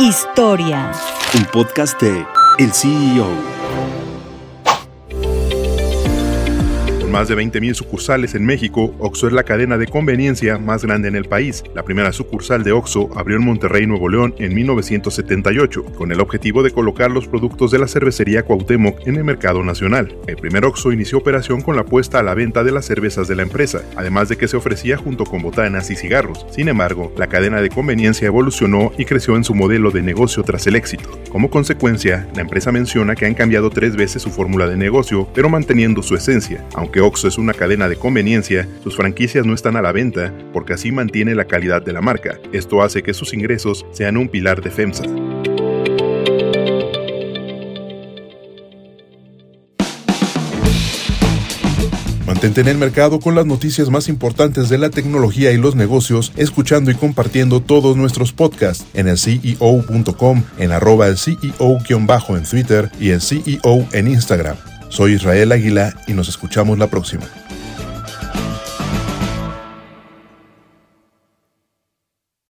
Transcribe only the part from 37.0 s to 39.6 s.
Oxxo es una cadena de conveniencia, sus franquicias no